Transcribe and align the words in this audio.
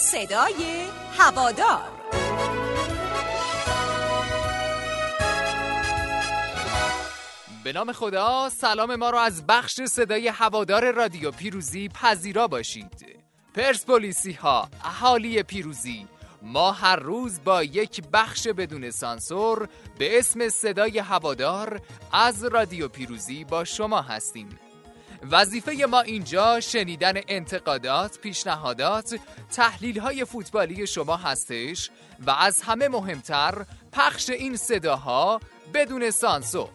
صدای 0.00 0.84
هوادار. 1.18 1.80
به 7.64 7.72
نام 7.72 7.92
خدا 7.92 8.48
سلام 8.48 8.94
ما 8.94 9.10
رو 9.10 9.18
از 9.18 9.46
بخش 9.46 9.80
صدای 9.80 10.28
هوادار 10.28 10.92
رادیو 10.92 11.30
پیروزی 11.30 11.88
پذیرا 11.88 12.48
باشید. 12.48 13.18
پرسپولیسی 13.54 14.32
ها 14.32 14.68
اهالی 14.84 15.42
پیروزی 15.42 16.06
ما 16.42 16.72
هر 16.72 16.96
روز 16.96 17.40
با 17.44 17.62
یک 17.62 18.02
بخش 18.12 18.48
بدون 18.48 18.90
سانسور 18.90 19.68
به 19.98 20.18
اسم 20.18 20.48
صدای 20.48 20.98
هوادار 20.98 21.80
از 22.12 22.44
رادیو 22.44 22.88
پیروزی 22.88 23.44
با 23.44 23.64
شما 23.64 24.02
هستیم. 24.02 24.58
وظیفه 25.30 25.86
ما 25.90 26.00
اینجا 26.00 26.60
شنیدن 26.60 27.14
انتقادات، 27.28 28.18
پیشنهادات، 28.18 29.18
تحلیل 29.52 29.98
های 29.98 30.24
فوتبالی 30.24 30.86
شما 30.86 31.16
هستش 31.16 31.90
و 32.26 32.30
از 32.30 32.62
همه 32.62 32.88
مهمتر 32.88 33.66
پخش 33.92 34.30
این 34.30 34.56
صداها 34.56 35.40
بدون 35.74 36.10
سانسور. 36.10 36.68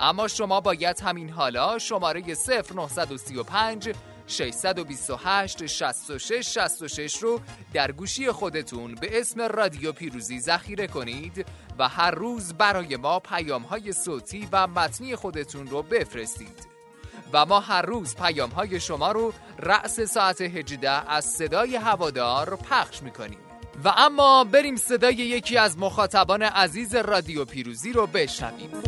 اما 0.00 0.28
شما 0.28 0.60
باید 0.60 1.00
همین 1.00 1.30
حالا 1.30 1.78
شماره 1.78 2.22
0935 2.22 3.92
628 4.26 5.66
66 5.66 6.58
66 6.58 7.16
رو 7.16 7.40
در 7.72 7.92
گوشی 7.92 8.32
خودتون 8.32 8.94
به 8.94 9.20
اسم 9.20 9.40
رادیو 9.40 9.92
پیروزی 9.92 10.40
ذخیره 10.40 10.86
کنید 10.86 11.46
و 11.78 11.88
هر 11.88 12.10
روز 12.10 12.54
برای 12.54 12.96
ما 12.96 13.18
پیام 13.18 13.62
های 13.62 13.92
صوتی 13.92 14.48
و 14.52 14.66
متنی 14.66 15.16
خودتون 15.16 15.66
رو 15.66 15.82
بفرستید. 15.82 16.69
و 17.32 17.46
ما 17.46 17.60
هر 17.60 17.82
روز 17.82 18.16
پیام 18.16 18.50
های 18.50 18.80
شما 18.80 19.12
رو 19.12 19.32
رأس 19.58 20.00
ساعت 20.00 20.40
18 20.40 20.90
از 20.90 21.24
صدای 21.24 21.76
هوادار 21.76 22.56
پخش 22.56 23.02
می‌کنیم. 23.02 23.38
و 23.84 23.88
اما 23.96 24.44
بریم 24.44 24.76
صدای 24.76 25.14
یکی 25.14 25.58
از 25.58 25.78
مخاطبان 25.78 26.42
عزیز 26.42 26.94
رادیو 26.94 27.44
پیروزی 27.44 27.92
رو 27.92 28.06
بشنویم. 28.06 28.82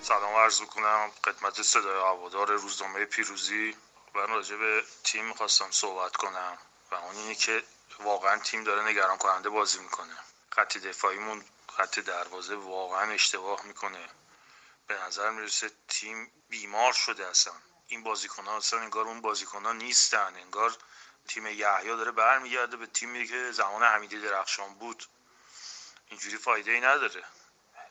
سلام 0.00 0.34
عرض 0.44 0.60
کنم 0.60 1.10
خدمت 1.24 1.62
صدای 1.62 1.98
هوادار 1.98 2.52
روزنامه 2.52 3.04
پیروزی. 3.04 3.74
من 4.14 4.28
راجع 4.28 4.56
به 4.56 4.80
تیم 5.04 5.24
می‌خواستم 5.24 5.66
صحبت 5.70 6.16
کنم. 6.16 6.58
و 6.90 6.94
اون 6.94 7.16
اینه 7.16 7.34
که 7.34 7.64
واقعا 7.98 8.38
تیم 8.38 8.64
داره 8.64 8.82
نگران 8.82 9.18
کننده 9.18 9.48
بازی 9.48 9.78
می‌کنه. 9.78 10.16
خط 10.50 10.78
دفاعیمون 10.78 11.44
خط 11.76 11.98
دروازه 11.98 12.54
واقعا 12.54 13.12
اشتباه 13.12 13.66
می‌کنه. 13.66 14.08
به 14.86 14.94
نظر 14.94 15.30
می‌رسه 15.30 15.70
تیم 15.88 16.32
بیمار 16.48 16.92
شده 16.92 17.26
اصلا. 17.26 17.52
این 17.88 18.02
بازیکن 18.02 18.44
ها 18.44 18.56
اصلا 18.56 18.80
انگار 18.80 19.04
اون 19.04 19.20
بازیکن 19.20 19.64
ها 19.64 19.72
نیستن. 19.72 20.36
انگار 20.36 20.76
تیم 21.28 21.46
یحیی 21.46 21.88
داره 21.88 22.10
برمیگرده 22.10 22.76
به 22.76 22.86
تیمی 22.86 23.26
که 23.26 23.52
زمان 23.52 23.82
حمیدی 23.82 24.20
درخشان 24.20 24.74
بود. 24.74 25.04
اینجوری 26.08 26.36
فایده 26.36 26.70
ای 26.70 26.80
نداره. 26.80 27.24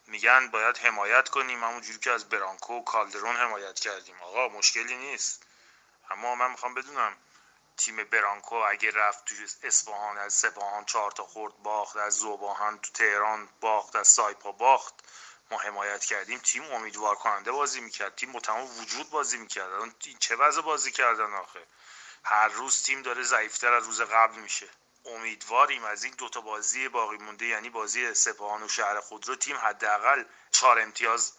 میگن 0.08 0.48
باید 0.48 0.78
حمایت 0.78 1.30
کنیم. 1.30 1.64
همونجوری 1.64 2.00
که 2.00 2.12
از 2.12 2.30
برانکو 2.30 2.74
و 2.74 2.84
کالدرون 2.84 3.36
حمایت 3.36 3.80
کردیم. 3.80 4.16
آقا 4.22 4.48
مشکلی 4.48 4.98
نیست. 4.98 5.44
اما 6.10 6.36
من 6.36 6.52
می‌خوام 6.52 6.74
بدونم 6.74 7.18
تیم 7.78 8.04
برانکو 8.04 8.56
اگه 8.56 8.92
رفت 8.92 9.26
توی 9.26 9.48
اصفهان 9.64 10.18
از 10.18 10.34
سپاهان 10.34 10.86
چهار 10.86 11.12
تا 11.12 11.24
خورد 11.24 11.58
باخت 11.58 11.98
از 11.98 12.14
زوباهن 12.14 12.78
تو 12.78 12.92
تهران 12.92 13.50
باخت 13.62 13.96
از 13.96 14.08
سایپا 14.08 14.52
باخت. 14.52 14.94
ما 15.52 15.58
حمایت 15.58 16.06
کردیم. 16.06 16.40
تیم 16.40 16.72
امیدوار 16.72 17.16
کننده 17.16 17.52
بازی 17.52 17.82
می‌کرد. 17.82 18.16
تیم 18.16 18.32
با 18.32 18.66
وجود 18.66 19.10
بازی 19.10 19.38
می‌کرد. 19.38 19.72
این 20.06 20.18
چه 20.20 20.36
وضع 20.36 20.62
بازی 20.62 20.92
کردن 20.92 21.34
آخه؟ 21.34 21.64
هر 22.24 22.48
روز 22.48 22.84
تیم 22.84 23.02
داره 23.02 23.24
ضعیفتر 23.24 23.74
از 23.74 23.86
روز 23.86 24.02
قبل 24.02 24.36
میشه. 24.36 24.70
امیدواریم 25.06 25.84
از 25.84 26.04
این 26.04 26.14
دوتا 26.14 26.42
بازی 26.42 26.88
باقی 26.88 27.18
مونده 27.18 27.46
یعنی 27.46 27.70
بازی 27.70 28.14
سپاهان 28.14 28.64
و 28.64 28.68
شهر 28.68 29.00
خودرو 29.00 29.36
تیم 29.36 29.58
حداقل 29.58 30.24
چهار 30.52 30.80
امتیاز 30.80 31.34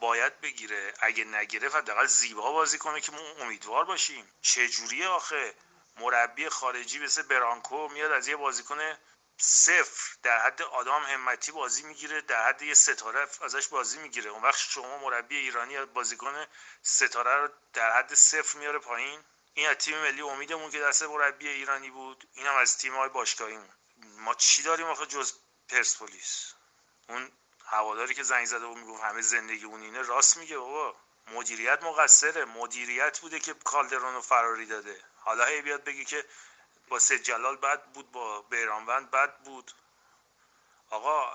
باید 0.00 0.40
بگیره. 0.40 0.94
اگه 1.00 1.24
نگرفت 1.24 1.76
حداقل 1.76 2.06
زیبا 2.06 2.52
بازی 2.52 2.78
کنه 2.78 3.00
که 3.00 3.12
ما 3.12 3.18
امیدوار 3.18 3.84
باشیم. 3.84 4.28
چه 4.42 4.68
جوریه 4.68 5.08
آخه؟ 5.08 5.54
مربی 5.96 6.48
خارجی 6.48 6.98
مثل 6.98 7.22
برانکو 7.22 7.88
میاد 7.88 8.12
از 8.12 8.28
یه 8.28 8.36
بازیکن 8.36 8.96
صفر 9.38 10.16
در 10.22 10.46
حد 10.46 10.62
آدام 10.62 11.02
همتی 11.02 11.52
بازی 11.52 11.82
می‌گیره 11.82 12.20
در 12.20 12.48
حد 12.48 12.62
یه 12.62 12.74
ستاره 12.74 13.28
ازش 13.42 13.68
بازی 13.68 13.98
می‌گیره. 13.98 14.30
اون 14.30 14.42
وقت 14.42 14.58
شما 14.58 14.98
مربی 14.98 15.36
ایرانی 15.36 15.84
بازیکن 15.84 16.46
ستاره 16.82 17.34
رو 17.36 17.48
در 17.72 17.98
حد 17.98 18.14
صفر 18.14 18.58
میاره 18.58 18.78
پایین. 18.78 19.24
این 19.54 19.68
از 19.68 19.76
تیم 19.76 19.98
ملی 19.98 20.20
امیدمون 20.20 20.70
که 20.70 20.80
دست 20.80 21.02
مربی 21.02 21.48
ایرانی 21.48 21.90
بود. 21.90 22.28
این 22.34 22.46
از 22.46 22.78
تیم 22.78 22.96
های 22.96 23.08
باشگاهیمون. 23.08 23.68
ما 24.18 24.34
چی 24.34 24.62
داریم 24.62 24.86
آخه 24.86 25.06
جز 25.06 25.32
پرسپولیس؟ 25.68 26.52
اون 27.08 27.32
هواداری 27.66 28.14
که 28.14 28.22
زنگ 28.22 28.46
زده 28.46 28.64
و 28.64 28.74
می‌گفت 28.74 29.02
همه 29.02 29.22
زندگی 29.22 29.64
اون 29.64 29.82
اینه 29.82 30.02
راست 30.02 30.36
میگه 30.36 30.58
بابا. 30.58 30.96
مدیریت 31.26 31.82
مقصره. 31.82 32.44
مدیریت 32.44 33.18
بوده 33.20 33.40
که 33.40 33.54
کالدرون 33.54 34.14
رو 34.14 34.20
فراری 34.20 34.66
داده. 34.66 35.04
حالا 35.16 35.44
هی 35.44 35.62
بیاد 35.62 35.84
بگی 35.84 36.04
که 36.04 36.24
با 36.88 36.98
سید 36.98 37.22
جلال 37.22 37.56
بد 37.56 37.84
بود 37.84 38.12
با 38.12 38.42
بیرانوند 38.42 39.10
بد 39.10 39.38
بود. 39.38 39.72
آقا 40.90 41.32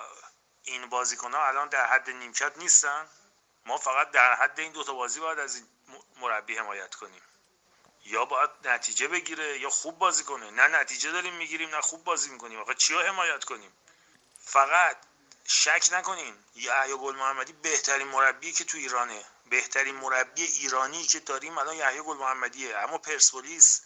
این 0.63 0.89
بازیکن 0.89 1.33
ها 1.33 1.47
الان 1.47 1.69
در 1.69 1.85
حد 1.85 2.09
نیمکت 2.09 2.57
نیستن. 2.57 3.09
ما 3.65 3.77
فقط 3.77 4.11
در 4.11 4.35
حد 4.35 4.59
این 4.59 4.71
دوتا 4.71 4.93
بازی 4.93 5.19
باید 5.19 5.39
از 5.39 5.55
این 5.55 5.67
مربی 6.19 6.57
حمایت 6.57 6.95
کنیم. 6.95 7.21
یا 8.05 8.25
باید 8.25 8.49
نتیجه 8.63 9.07
بگیره 9.07 9.59
یا 9.59 9.69
خوب 9.69 9.99
بازی 9.99 10.23
کنه. 10.23 10.51
نه 10.51 10.67
نتیجه 10.67 11.11
داریم 11.11 11.33
می‌گیریم 11.33 11.69
نه 11.69 11.81
خوب 11.81 12.03
بازی 12.03 12.29
می‌کنیم. 12.29 12.59
آقا 12.59 12.73
چیا 12.73 13.01
حمایت 13.01 13.43
کنیم؟ 13.43 13.73
فقط 14.43 14.97
شک 15.47 15.89
نکنین 15.91 16.35
یحیی 16.55 16.97
گل 16.97 17.15
محمدی 17.15 17.53
بهترین 17.53 18.07
مربی 18.07 18.51
که 18.51 18.63
تو 18.63 18.77
ایرانه. 18.77 19.25
بهترین 19.49 19.95
مربی 19.95 20.43
ایرانی 20.43 21.03
که 21.03 21.19
داریم 21.19 21.57
الان 21.57 21.75
یحیی 21.75 22.01
گل 22.01 22.17
محمدیه 22.17 22.77
اما 22.77 22.97
پرسپولیس 22.97 23.81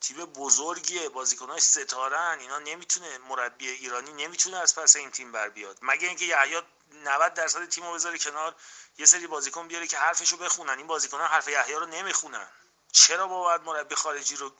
تیم 0.00 0.24
بزرگیه 0.24 1.08
بازیکناش 1.08 1.62
ستارن 1.62 2.38
اینا 2.40 2.58
نمی‌تونه 2.58 3.18
مربی 3.18 3.68
ایرانی 3.68 4.12
نمی‌تونه 4.12 4.56
از 4.56 4.74
پس 4.74 4.96
این 4.96 5.10
تیم 5.10 5.32
بر 5.32 5.48
بیاد. 5.48 5.78
مگه 5.82 6.08
اینکه 6.08 6.24
یحیی 6.24 6.62
90 6.92 7.34
درصد 7.34 7.68
تیمو 7.68 7.92
بذاره 7.92 8.18
کنار 8.18 8.54
یه 8.98 9.06
سری 9.06 9.26
بازیکن 9.26 9.68
بیاره 9.68 9.86
که 9.86 9.98
حرفشو 9.98 10.36
بخونن. 10.36 10.78
این 10.78 10.86
بازیکنان 10.86 11.28
حرف 11.28 11.48
یحیی 11.48 11.74
رو 11.74 11.86
نمی‌خونن. 11.86 12.48
چرا 12.92 13.26
با 13.26 13.40
باید 13.40 13.62
مربی 13.62 13.94
خارجی 13.94 14.36
رو 14.36 14.52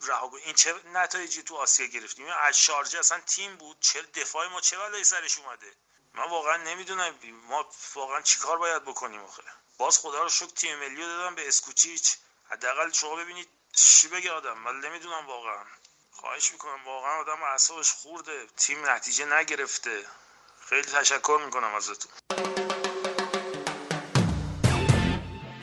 رها 0.00 0.30
این 0.44 0.54
چه 0.54 0.74
نتایجی 0.92 1.42
تو 1.42 1.56
آسیا 1.56 1.86
گرفتیم؟ 1.86 2.26
از 2.42 2.58
شارجه 2.58 2.98
اصلا 2.98 3.20
تیم 3.20 3.56
بود. 3.56 3.80
چه 3.80 4.02
دفاع 4.02 4.48
ما 4.48 4.60
چه 4.60 4.78
بلایی 4.78 5.04
سرش 5.04 5.38
اومده؟ 5.38 5.74
من 6.14 6.30
واقعا 6.30 6.56
نمی‌دونم. 6.56 7.14
ما 7.48 7.70
واقعا 7.94 8.22
چیکار 8.22 8.58
باید 8.58 8.84
بکنیم 8.84 9.20
آخه؟ 9.20 9.42
باز 9.78 9.98
خدا 9.98 10.22
رو 10.22 10.28
شکر 10.28 10.46
تیم 10.46 10.78
ملی 10.78 11.02
رو 11.02 11.08
دادم 11.08 11.34
به 11.34 11.48
اسکوچیچ. 11.48 12.16
حداقل 12.50 12.92
شما 12.92 13.16
ببینید 13.16 13.48
چی 13.72 14.08
بگه 14.08 14.32
آدم. 14.32 14.58
من 14.58 14.80
نمی‌دونم 14.80 15.26
واقعا. 15.26 15.64
خواهش 16.10 16.52
می‌کنم. 16.52 16.84
واقعا 16.84 17.20
آدم 17.20 17.42
اعصابش 17.42 17.92
خورده. 17.92 18.46
تیم 18.56 18.90
نتیجه 18.90 19.24
نگرفته. 19.24 20.06
خیلی 20.68 20.82
تشکر 20.82 21.40
می‌کنم 21.44 21.74
ازتون. 21.74 22.65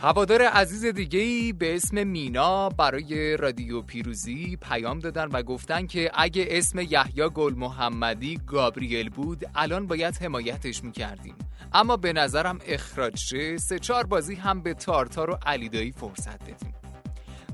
هوادار 0.03 0.41
عزیز 0.41 0.85
دیگه 0.85 1.19
ای 1.19 1.53
به 1.53 1.75
اسم 1.75 2.07
مینا 2.07 2.69
برای 2.69 3.37
رادیو 3.37 3.81
پیروزی 3.81 4.57
پیام 4.61 4.99
دادن 4.99 5.25
و 5.25 5.43
گفتن 5.43 5.87
که 5.87 6.11
اگه 6.13 6.47
اسم 6.49 6.79
یحیی 6.79 7.29
گل 7.33 7.53
محمدی 7.53 8.39
گابریل 8.47 9.09
بود 9.09 9.45
الان 9.55 9.87
باید 9.87 10.17
حمایتش 10.17 10.83
می‌کردیم. 10.83 11.35
اما 11.73 11.97
به 11.97 12.13
نظرم 12.13 12.59
اخراج 12.67 13.17
شه 13.17 13.57
سه 13.57 13.79
چهار 13.79 14.05
بازی 14.05 14.35
هم 14.35 14.61
به 14.61 14.73
تارتار 14.73 15.29
و 15.29 15.37
علیدایی 15.45 15.91
فرصت 15.91 16.43
بدیم 16.43 16.73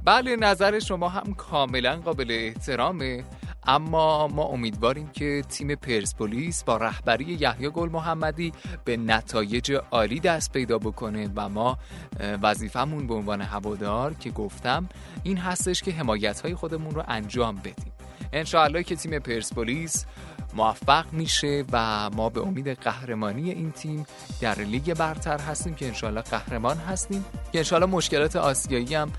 بله 0.06 0.36
نظر 0.36 0.80
شما 0.80 1.10
هم 1.10 1.34
کاملا 1.34 1.96
قابل 1.96 2.28
احترامه. 2.30 3.24
اما 3.70 4.28
ما 4.28 4.44
امیدواریم 4.44 5.08
که 5.08 5.44
تیم 5.50 5.76
پرسپولیس 5.76 6.64
با 6.64 6.78
رهبری 6.78 7.26
یحیی 7.26 7.70
گل 7.70 7.90
محمدی 7.90 8.54
به 8.86 8.98
نتایج 8.98 9.72
عالی 9.92 10.20
دست 10.20 10.54
پیدا 10.54 10.78
بکنه 10.78 11.30
و 11.36 11.50
ما 11.50 11.78
وظیفمون 12.20 13.08
به 13.08 13.14
عنوان 13.14 13.42
هوادار 13.42 14.14
که 14.14 14.30
گفتم 14.30 14.90
این 15.24 15.38
هستش 15.38 15.84
که 15.84 15.92
حمایت 15.92 16.42
های 16.42 16.56
خودمون 16.56 16.96
رو 16.96 17.04
انجام 17.08 17.56
بدیم. 17.56 17.94
انشاءالله 18.34 18.84
که 18.84 18.96
تیم 18.96 19.20
پرسپولیس 19.20 20.06
موفق 20.54 21.14
میشه 21.14 21.66
و 21.72 22.10
ما 22.10 22.30
به 22.30 22.42
امید 22.42 22.68
قهرمانی 22.68 23.52
این 23.52 23.72
تیم 23.72 24.06
در 24.42 24.60
لیگ 24.60 24.94
برتر 24.94 25.38
هستیم 25.38 25.76
که 25.76 25.88
انشالله 25.88 26.22
قهرمان 26.22 26.78
هستیم. 26.78 27.26
که 27.52 27.58
انشالله 27.58 27.86
مشکلات 27.86 28.36
آسیایی 28.36 28.96
هم 28.96 29.12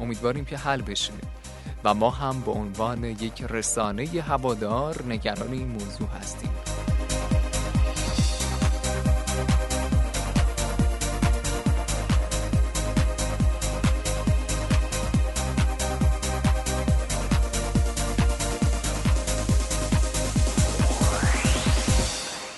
امیدواریم 0.00 0.44
که 0.44 0.56
حل 0.56 0.82
بشه. 0.82 1.12
و 1.86 1.94
ما 1.94 2.10
هم 2.10 2.40
به 2.40 2.52
عنوان 2.52 3.04
یک 3.04 3.42
رسانه 3.42 4.04
هوادار 4.04 5.02
نگران 5.08 5.52
این 5.52 5.68
موضوع 5.68 6.08
هستیم. 6.08 6.50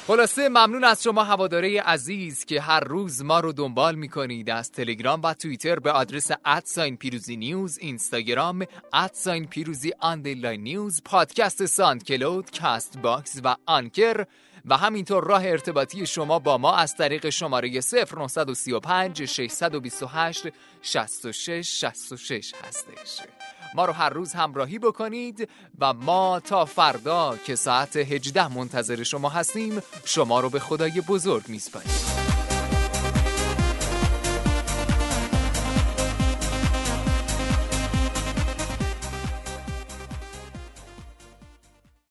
خلاصه 0.08 0.48
ممنون 0.48 0.84
از 0.84 1.02
شما 1.02 1.24
هواداره 1.24 1.80
عزیز 1.80 2.44
که 2.44 2.60
هر 2.60 2.80
روز 2.80 3.22
ما 3.22 3.40
رو 3.40 3.52
دنبال 3.52 3.94
می‌کنید. 3.94 4.50
از 4.50 4.72
تلگرام 4.72 5.20
و 5.22 5.34
توییتر 5.34 5.78
به 5.78 5.92
آدرس 5.92 6.30
at 6.44 6.62
sign 6.62 6.96
پیروزی 6.96 7.36
نیوز 7.36 7.78
اینستاگرام 7.78 8.66
at 8.92 9.10
sign 9.10 9.46
پیروزی 9.46 9.92
underline 10.00 10.62
نیوز 10.62 11.02
پادکست 11.04 11.66
ساند 11.66 12.04
کلود 12.04 12.58
کاست 12.60 12.98
باکس 12.98 13.40
و 13.44 13.56
آنکر 13.66 14.24
و 14.64 14.76
همینطور 14.76 15.24
راه 15.24 15.46
ارتباطی 15.46 16.06
شما 16.06 16.38
با 16.38 16.58
ما 16.58 16.76
از 16.76 16.96
طریق 16.96 17.28
شماره 17.28 17.80
0935 17.80 19.24
628 19.24 20.46
66 20.82 21.68
66 21.70 22.54
هستش. 22.68 23.20
ما 23.74 23.84
رو 23.84 23.92
هر 23.92 24.10
روز 24.10 24.32
همراهی 24.32 24.78
بکنید 24.78 25.48
و 25.78 25.92
ما 25.92 26.40
تا 26.40 26.64
فردا 26.64 27.36
که 27.44 27.54
ساعت 27.54 27.96
18 27.96 28.48
منتظر 28.48 29.02
شما 29.02 29.28
هستیم 29.28 29.82
شما 30.04 30.40
رو 30.40 30.50
به 30.50 30.60
خدای 30.60 31.00
بزرگ 31.00 31.48
میسپاریم. 31.48 31.90